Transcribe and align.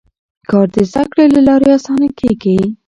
کار 0.49 0.67
د 0.75 0.77
زده 0.91 1.03
کړې 1.11 1.25
له 1.35 1.41
لارې 1.47 1.67
اسانه 1.77 2.09
کېږي 2.19 2.57